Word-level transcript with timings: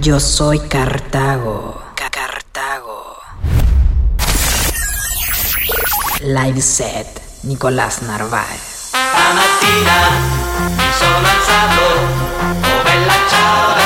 Yo 0.00 0.20
soy 0.20 0.60
Cartago. 0.60 1.80
Cartago. 1.94 3.16
Live 6.20 6.60
set. 6.60 7.06
Nicolás 7.42 8.02
Narváez. 8.02 8.90
Stamattina 8.90 10.08
mi 10.76 10.92
sono 10.98 11.26
alzato 11.26 11.84
come 12.62 13.06
la 13.06 13.18
ciao 13.28 13.85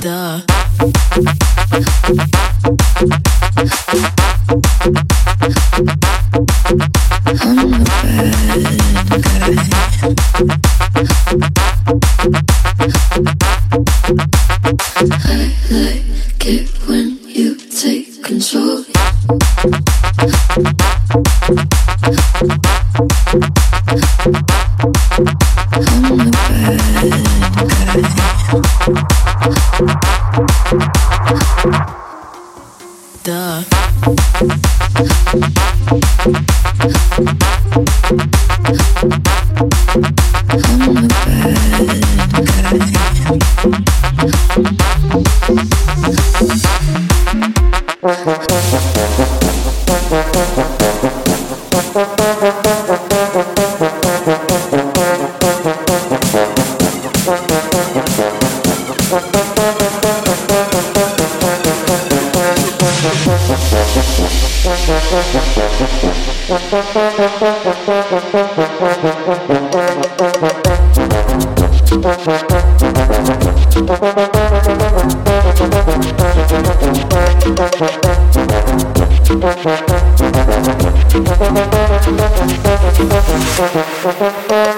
Duh. 0.00 0.40
I'm 7.26 7.70
the 7.70 7.84
best. 8.02 8.63
Thank 84.04 84.73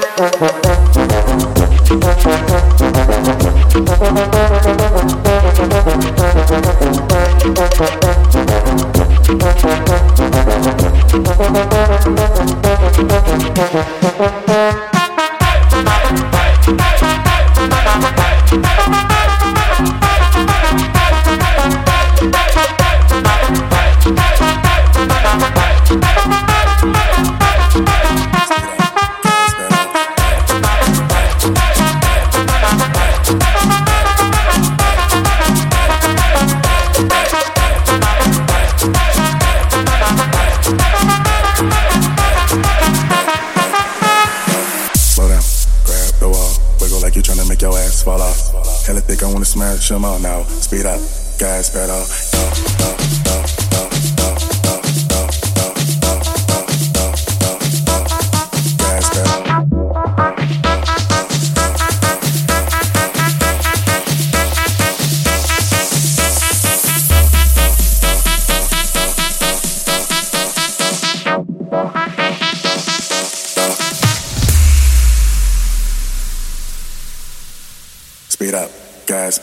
come 49.96 50.04
on 50.04 50.20
now, 50.20 50.42
speed 50.42 50.84
up. 50.84 51.25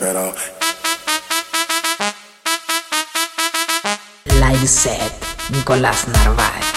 Pedal. 0.04 0.34
Live 4.24 4.66
set, 4.66 5.12
Nicolás 5.48 6.04
Narváez. 6.06 6.73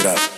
it 0.00 0.06
up. 0.06 0.37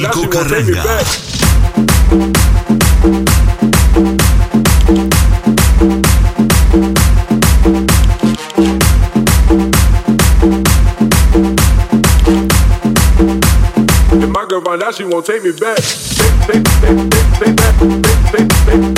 girl 0.00 0.06
find 0.06 0.06
out, 0.06 0.14
she 0.14 0.24
Nico 0.24 0.30
won't 0.30 0.48
take 0.48 0.66
me 0.66 0.74
Carrera. 0.74 0.82
back. 0.82 1.06
If 14.10 14.28
my 14.30 14.46
girl 14.48 14.60
find 14.62 14.82
out, 14.82 14.94
she 14.94 15.04
won't 15.04 15.26
take 15.26 15.42
me 15.42 15.52
back. 15.52 15.78
I'm 15.78 16.46
the 16.46 16.60
D-E, 16.62 16.90
I'm 16.90 17.08
the 17.10 17.22
D-E-V-I, 17.40 18.72
I'm 18.72 18.94
the 18.94 18.97